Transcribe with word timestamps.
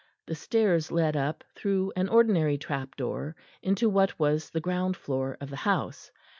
The 0.25 0.33
stairs 0.33 0.91
led 0.91 1.15
up 1.15 1.43
through 1.53 1.93
an 1.95 2.09
ordinary 2.09 2.57
trap 2.57 2.95
door 2.95 3.35
into 3.61 3.87
what 3.87 4.17
was 4.17 4.49
the 4.49 4.59
ground 4.59 4.97
floor 4.97 5.37
of 5.39 5.51
the 5.51 5.57
house. 5.57 6.09